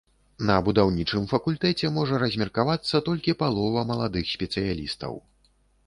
[0.49, 5.13] На будаўнічым факультэце можа размеркавацца толькі палова маладых спецыялістаў.